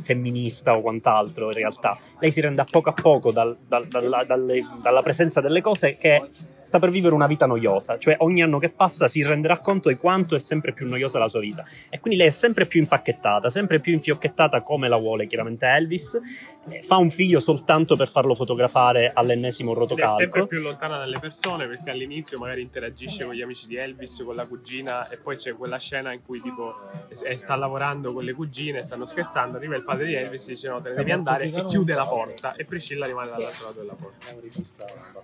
[0.00, 1.98] femminista o quant'altro in realtà.
[2.18, 5.96] Lei si rende a poco a poco dal, dal, dalla, dalle, dalla presenza delle cose
[5.96, 6.30] che
[6.66, 9.94] sta per vivere una vita noiosa, cioè ogni anno che passa si renderà conto di
[9.94, 13.48] quanto è sempre più noiosa la sua vita e quindi lei è sempre più impacchettata,
[13.50, 16.20] sempre più infiocchettata come la vuole chiaramente Elvis,
[16.82, 20.14] fa un figlio soltanto per farlo fotografare all'ennesimo rotocalco.
[20.14, 24.22] È sempre più lontana dalle persone perché all'inizio magari interagisce con gli amici di Elvis,
[24.24, 26.74] con la cugina e poi c'è quella scena in cui tipo
[27.36, 30.80] sta lavorando con le cugine, stanno scherzando, arriva il padre di Elvis e dice no
[30.80, 34.26] te ne devi andare e chiude la porta e Priscilla rimane dall'altro lato della porta.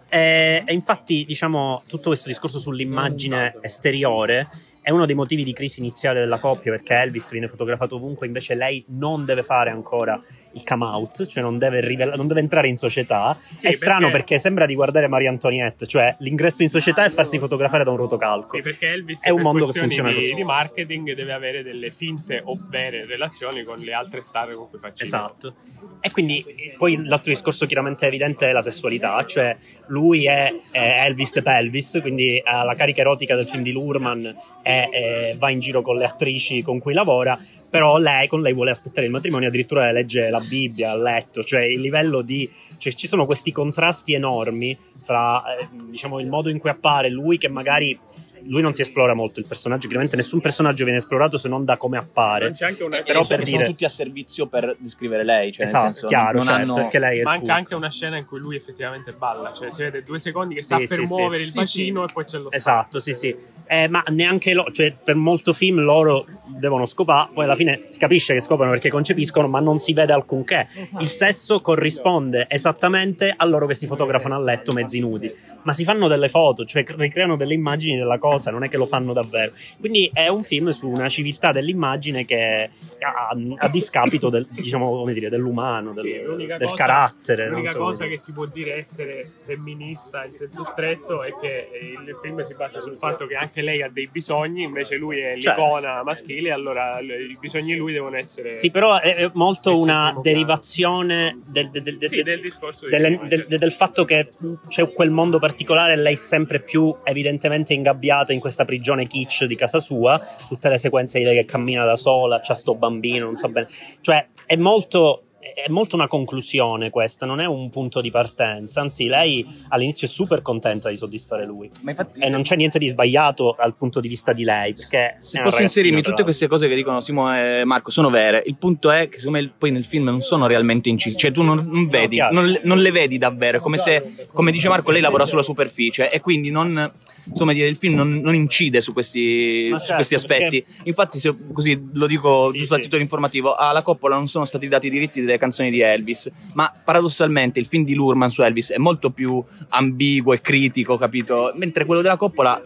[0.09, 4.49] E, e infatti diciamo, tutto questo discorso sull'immagine esteriore
[4.81, 8.55] è uno dei motivi di crisi iniziale della coppia perché Elvis viene fotografato ovunque, invece
[8.55, 10.21] lei non deve fare ancora
[10.53, 13.39] il come out, cioè non deve, rivela- non deve entrare in società.
[13.57, 14.17] Sì, è strano perché...
[14.17, 14.39] perché...
[14.39, 18.57] sembra di guardare Maria Antoniette, cioè l'ingresso in società è farsi fotografare da un rotocalco.
[18.57, 20.35] Sì, perché Elvis è un mondo che funziona di, così.
[20.35, 24.79] di marketing deve avere delle finte o vere relazioni con le altre star con cui
[24.79, 25.27] fa cinema.
[25.27, 25.55] Esatto.
[26.01, 26.45] E quindi
[26.77, 29.57] poi l'altro discorso chiaramente evidente è la sessualità, cioè
[29.89, 34.25] lui è, è Elvis the Pelvis, quindi ha la carica erotica del film di Lurman
[34.63, 37.39] e, e va in giro con le attrici con cui lavora,
[37.73, 41.63] però lei con lei vuole aspettare il matrimonio, addirittura legge la Bibbia a letto, cioè
[41.63, 42.47] il livello di...
[42.77, 47.39] Cioè, ci sono questi contrasti enormi fra eh, diciamo, il modo in cui appare lui
[47.39, 47.99] che magari
[48.47, 51.77] lui non si esplora molto il personaggio, chiaramente nessun personaggio viene esplorato se non da
[51.77, 52.47] come appare.
[52.47, 52.99] Non c'è anche una...
[52.99, 53.51] Eh, però per dire...
[53.51, 56.75] sono tutti a servizio per descrivere lei, cioè esatto, nel senso, chiaro, non certo, hanno...
[56.75, 60.03] perché lei è Manca anche una scena in cui lui effettivamente balla, cioè si vede
[60.03, 61.15] due secondi che sì, sta sì, per sì.
[61.15, 63.35] muovere il bacino e poi c'è lo Esatto, sì, sì.
[63.67, 67.99] Eh, ma neanche loro, cioè per molto film loro devono scopare, poi alla fine si
[67.99, 70.69] capisce che scopano perché concepiscono, ma non si vede alcunché.
[71.01, 75.85] Il sesso corrisponde esattamente a loro che si fotografano a letto mezzi nudi, ma si
[75.85, 79.13] fanno delle foto, cioè ricreano delle immagini della cosa cosa, non è che lo fanno
[79.13, 79.53] davvero.
[79.79, 82.69] Quindi è un film su una civiltà dell'immagine che
[83.01, 87.49] a, a discapito del, diciamo, come dire, dell'umano, del, Sì, del cosa- carattere.
[87.49, 92.19] L'unica so cosa che si può dire essere femminista in senso stretto è che il
[92.23, 95.61] film si basa sul fatto che anche lei ha dei bisogni, invece lui è Certo.
[95.63, 100.15] l'icona maschile, allora i bisogni di lui devono essere Sì, però è, è molto una
[100.23, 104.31] derivazione del, del- del- Sì, del- discorso di del, prima, del- fatto che
[104.69, 109.57] c'è quel mondo particolare e lei sempre più evidentemente ingabbiata in questa prigione kitsch di
[109.57, 113.37] casa sua, tutte le sequenze di lei che cammina da sola, c'ha sto bambino, non
[113.37, 113.67] so bene.
[114.01, 119.07] Cioè, è molto è molto una conclusione questa, non è un punto di partenza, anzi
[119.07, 122.89] lei all'inizio è super contenta di soddisfare lui Ma infatti, e non c'è niente di
[122.89, 126.69] sbagliato dal punto di vista di lei, perché se posso inserirmi ragazzina, tutte queste cose
[126.69, 128.43] che dicono Simo e Marco sono vere.
[128.47, 131.43] Il punto è che secondo me poi nel film non sono realmente incisi, cioè tu
[131.43, 132.35] non, non vedi, chiaro.
[132.35, 135.43] non, le- non le vedi davvero, è come se, come dice Marco, lei lavora sulla
[135.43, 136.93] superficie e quindi non,
[137.25, 140.65] insomma, dire, il film non, non incide su questi, Ma su certo, questi aspetti.
[140.85, 142.83] Infatti, se- così lo dico Sì, giusto a sì.
[142.85, 146.73] titolo informativo, alla Coppola non sono stati dati i diritti delle canzoni di Elvis, ma
[146.85, 151.53] paradossalmente il film di Lurman su Elvis è molto più ambiguo e critico, capito?
[151.57, 152.61] Mentre quello della Coppola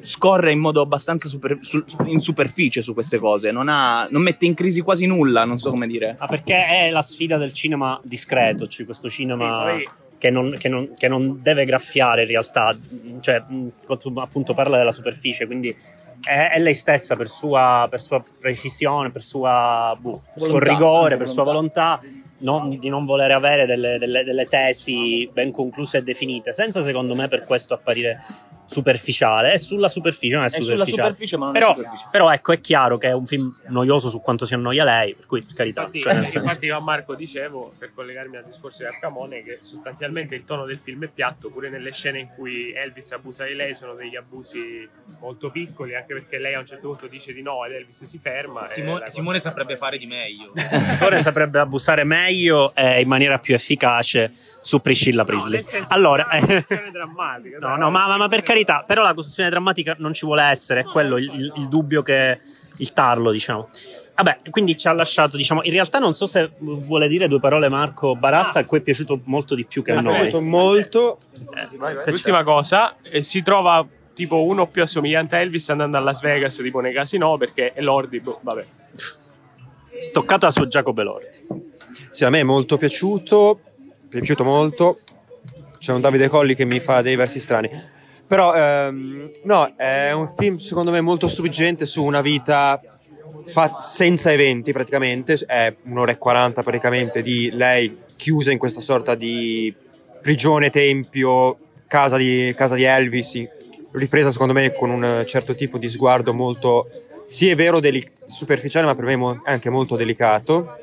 [0.00, 4.46] scorre in modo abbastanza super- sul- in superficie su queste cose, non, ha- non mette
[4.46, 6.14] in crisi quasi nulla, non so come dire.
[6.18, 10.54] Ah, perché è la sfida del cinema discreto, cioè questo cinema Sì, poi- che, non,
[10.56, 12.76] che non- che non deve graffiare in realtà,
[13.20, 13.42] cioè
[14.16, 15.74] appunto parla della superficie, quindi
[16.22, 21.16] è, lei stessa per sua, per sua precisione, per, sua, boh, per suo Volontà, rigore,
[21.16, 22.00] per sua volontà.
[22.42, 27.14] Non- di non voler avere delle, delle- delle tesi ben concluse e definite, senza secondo
[27.14, 28.20] me per questo apparire
[28.66, 29.52] superficiale.
[29.52, 31.08] È sulla superficie, non è, È sulla superficiale.
[31.08, 32.06] superficie, ma non Però, è superficie.
[32.10, 35.26] però ecco, è chiaro che è un film noioso su quanto si annoia lei, per
[35.26, 35.80] cui per carità.
[35.82, 39.42] Infatti, cioè, nel senso- infatti io a Marco dicevo, per collegarmi al discorso di Arcamone,
[39.42, 43.44] che sostanzialmente il tono del film è piatto, pure nelle scene in cui Elvis abusa
[43.44, 44.88] di lei sono degli abusi
[45.20, 48.18] molto piccoli, anche perché lei a un certo punto dice di no ed Elvis si
[48.18, 48.66] ferma.
[48.66, 50.52] e Simo- cosa- Simone saprebbe fare di meglio.
[50.96, 52.30] Simone saprebbe abusare meglio
[52.74, 55.28] e in maniera più efficace su Priscilla No,
[55.60, 57.58] nel senso, allora, è una costruzione drammatica.
[57.58, 60.80] no, no, ma, ma- ma per carità, però la costruzione drammatica non ci vuole essere,
[60.80, 62.38] è quello il, il- il dubbio che
[62.76, 63.68] il tarlo, diciamo.
[64.14, 67.68] Vabbè, quindi ci ha lasciato, diciamo, in realtà non so se vuole dire due parole
[67.68, 70.14] Marco Baratta, a cui è piaciuto molto di più che a Mi è noi.
[70.14, 71.18] piaciuto molto.
[71.32, 72.10] Eh, che c'è?
[72.10, 76.54] L'ultima cosa, eh, si trova tipo uno più assomigliante a Elvis andando a Las Vegas,
[76.56, 78.64] tipo nei casino, perché è Lordi, boh, vabbè.
[80.12, 81.71] Toccata su Giacomo Elordi.
[82.10, 83.60] Sì, a me è molto piaciuto.
[84.02, 84.98] Mi è piaciuto molto.
[85.78, 87.68] C'è un Davide Colli che mi fa dei versi strani.
[88.26, 92.80] Però, ehm, no, è un film secondo me molto struggente su una vita
[93.46, 95.34] fa- senza eventi praticamente.
[95.34, 99.74] È un'ora e quaranta praticamente di lei chiusa in questa sorta di
[100.20, 103.44] prigione, tempio, casa di, casa di Elvis.
[103.92, 106.86] Ripresa secondo me con un certo tipo di sguardo molto,
[107.24, 110.76] sì è vero, deli- superficiale, ma per me mo- anche molto delicato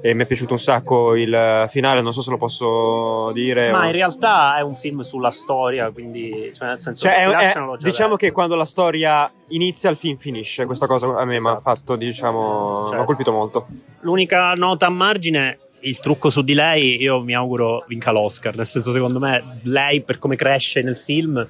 [0.00, 3.70] e mi è piaciuto un sacco il finale, non so se lo posso dire.
[3.70, 7.20] Ma o- in realtà è un film sulla storia, quindi, cioè nel senso Cioè, che
[7.22, 8.16] è- è- diciamo detto.
[8.16, 10.66] che quando la storia inizia, il film finisce.
[10.66, 11.60] Questa cosa a me mi ha Esatto.
[11.60, 13.02] fatto, diciamo, mi Certo.
[13.02, 13.66] ha colpito molto.
[14.00, 18.66] L'unica nota a margine, il trucco su di lei, io mi auguro vinca l'Oscar, nel
[18.66, 21.44] senso secondo me lei per come cresce nel film,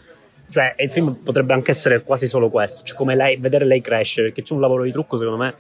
[0.51, 4.29] cioè il film potrebbe anche essere quasi solo questo, cioè come lei, vedere lei crescere,
[4.29, 5.55] perché c'è un lavoro di trucco secondo me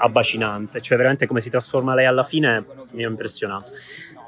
[0.00, 3.70] abbacinante, cioè veramente come si trasforma lei alla fine mi ha impressionato.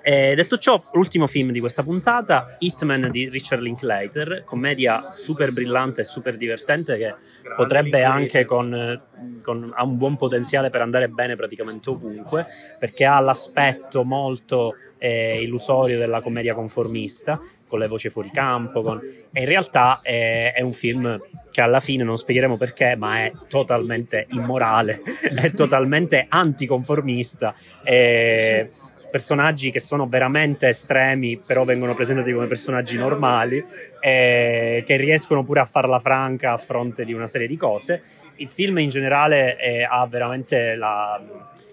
[0.05, 6.01] E detto ciò, l'ultimo film di questa puntata, Hitman di Richard Linklater, commedia super brillante
[6.01, 7.15] e super divertente che
[7.57, 9.01] potrebbe anche con,
[9.43, 12.47] con- ha un buon potenziale per andare bene praticamente ovunque,
[12.81, 17.41] perché ha l'aspetto molto eh, illusorio della commedia conformista,
[17.73, 19.01] con le voci fuori campo, con-
[19.33, 21.19] e in realtà è, è un film
[21.51, 25.01] che alla fine non spiegheremo perché, ma è totalmente immorale,
[25.35, 27.55] è totalmente anticonformista.
[27.83, 28.73] E
[29.11, 33.65] personaggi che sono veramente estremi, però vengono presentati come personaggi normali,
[34.01, 38.03] e che riescono pure a farla franca a fronte di una serie di cose.
[38.37, 41.19] Il film in generale eh, ha veramente la,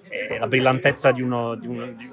[0.10, 2.10] eh, la brillantezza di uno, di uno- di-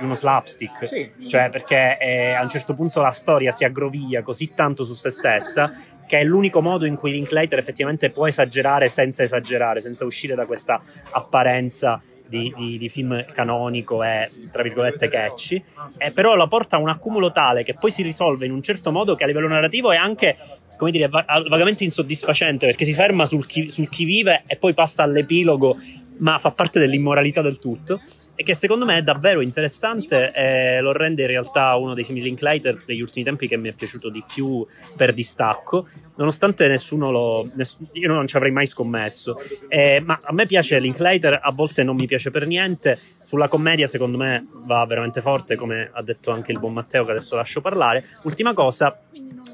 [0.00, 4.82] uno slapstick, cioè perché eh, a un certo punto la storia si aggroviglia così tanto
[4.84, 5.72] su se stessa
[6.06, 10.44] che è l'unico modo in cui Linklater effettivamente può esagerare senza esagerare, senza uscire da
[10.44, 10.78] questa
[11.12, 15.62] apparenza di, di- di film canonico e tra virgolette catchy,
[15.98, 18.90] eh, però la porta a un accumulo tale che poi si risolve in un certo
[18.92, 20.36] modo che a livello narrativo è anche
[20.76, 24.74] come dire, va- vagamente insoddisfacente perché si ferma sul chi, sul chi vive e poi
[24.74, 25.76] passa all'epilogo
[26.18, 28.00] ma fa parte dell'immoralità del tutto
[28.36, 32.18] e che secondo me è davvero interessante e lo rende in realtà uno dei film
[32.18, 35.86] di Linklater degli ultimi tempi che mi è piaciuto di più per distacco,
[36.16, 37.48] nonostante nessuno lo...
[37.54, 39.36] Ness- io non ci avrei mai scommesso.
[39.68, 42.98] Eh, ma a me piace Linklater, a volte non mi piace per niente.
[43.34, 47.10] Sulla commedia, secondo me, va veramente forte, come ha detto anche il buon Matteo, che
[47.10, 48.04] adesso lascio parlare.
[48.22, 48.96] Ultima cosa,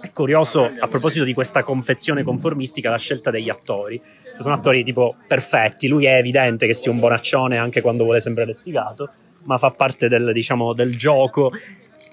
[0.03, 3.99] è curioso a proposito di questa confezione conformistica, la scelta degli attori.
[4.39, 5.89] Sono attori tipo perfetti.
[5.89, 9.13] Lui è evidente che sia un bonaccione anche quando vuole sembrare sfigato,
[9.45, 11.51] ma fa parte del, diciamo, del gioco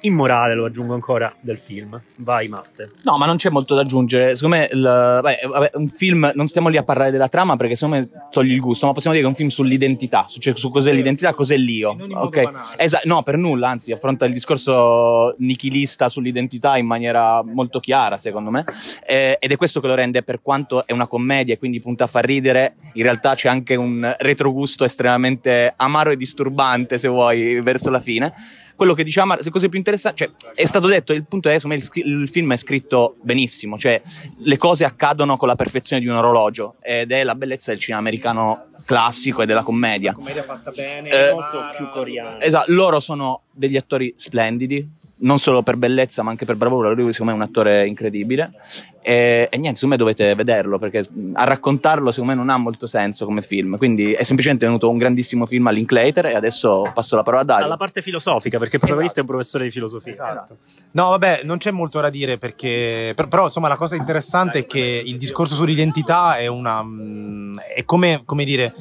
[0.01, 1.99] immorale, lo aggiungo ancora, del film.
[2.17, 2.89] Vai, Matte.
[3.03, 4.35] No, ma non c'è molto da aggiungere.
[4.35, 7.75] Secondo me, il, vabbè, vabbè, un film, non stiamo lì a parlare della trama perché
[7.75, 10.55] secondo me togli il gusto, ma possiamo dire che è un film sull'identità, su, cioè,
[10.55, 11.93] su cos'è l'identità, cos'è l'io.
[11.93, 12.43] In ogni modo ok?
[12.43, 12.67] banale.
[12.77, 18.49] Esa- no, per nulla, anzi, affronta il discorso nichilista sull'identità in maniera molto chiara, secondo
[18.49, 18.65] me.
[19.05, 22.05] Eh, ed è questo che lo rende, per quanto è una commedia e quindi punta
[22.05, 27.61] a far ridere, in realtà c'è anche un retrogusto estremamente amaro e disturbante, se vuoi,
[27.61, 28.33] verso la fine
[28.77, 31.75] quello che diciamo, le cose più interessanti, cioè, è stato detto, il punto è, me,
[31.75, 33.99] il, il film è scritto benissimo, cioè,
[34.37, 37.99] le cose accadono con la perfezione di un orologio, ed è la bellezza del cinema
[37.99, 40.13] americano classico e della commedia.
[40.13, 42.39] Commedia fatta bene, Eh, Molto più coreano.
[42.39, 44.87] Esatto, loro sono degli attori splendidi,
[45.19, 48.51] non solo per bellezza ma anche per bravura, lui secondo me è un attore incredibile
[49.01, 52.87] e, e niente, secondo me dovete vederlo perché a raccontarlo secondo me non ha molto
[52.87, 57.15] senso come film, quindi è semplicemente venuto un grandissimo film a Linklater e adesso passo
[57.15, 57.65] la parola a Dario.
[57.65, 60.11] Alla parte filosofica, perché il protagonista è un professore di filosofia.
[60.11, 60.57] Esatto.
[60.91, 63.13] No, vabbè, non c'è molto da dire perché.
[63.15, 66.83] per- però, insomma, la cosa interessante è che il discorso sull'identità è una.
[66.83, 68.73] mm, è come, come dire.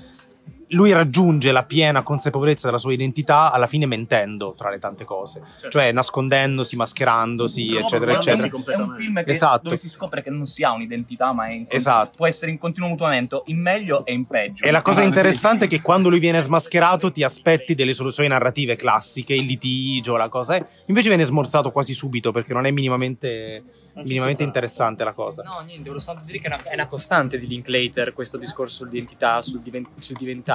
[0.70, 5.40] Lui raggiunge la piena consapevolezza della sua identità alla fine mentendo tra le tante cose,
[5.68, 8.48] cioè nascondendosi, mascherandosi, No, eccetera, eccetera.
[8.48, 9.60] È un film che, Esatto.
[9.62, 12.14] dove si scopre che non si ha un'identità, ma è in- Esatto.
[12.16, 14.64] può essere in continuo mutamento, in meglio e in peggio.
[14.64, 18.74] E la cosa interessante è che quando lui viene smascherato ti aspetti delle soluzioni narrative
[18.74, 20.56] classiche, il litigio, la cosa.
[20.56, 20.66] eh.
[20.86, 23.62] Invece viene smorzato quasi subito perché non è minimamente,
[24.04, 25.42] minimamente interessante la cosa.
[25.44, 28.74] No, niente, volevo soltanto dire che è una, è una costante di Linklater questo discorso
[28.84, 30.54] sull'identità, sul, diven- sul diventare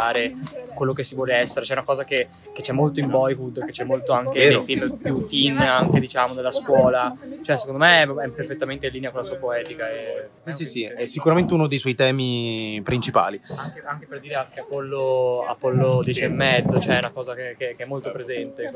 [0.75, 1.65] quello che si vuole essere.
[1.65, 4.57] C'è una cosa che, che c'è molto in Boyhood, che c'è molto anche Vero.
[4.57, 7.15] nei film più teen, anche diciamo della scuola.
[7.43, 9.89] Cioè, secondo me è, perfettamente in linea con la sua poetica.
[9.89, 13.39] E, Sì, sì, sì, è sicuramente uno dei suoi temi principali.
[13.57, 17.55] Anche, anche per dire anche Apollo, Apollo 10 e mezzo, cioè è una cosa che,
[17.57, 18.71] che- che è molto presente.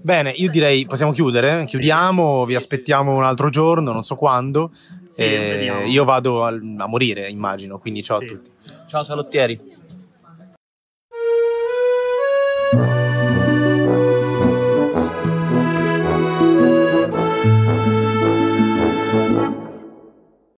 [0.00, 1.64] Bene, io direi possiamo chiudere.
[1.64, 4.70] Chiudiamo, vi aspettiamo un altro giorno, non so quando.
[5.08, 8.24] Sì, Eh, io vado al- a morire, immagino, quindi ciao Sì.
[8.24, 8.50] a tutti.
[8.88, 9.78] Ciao salottieri.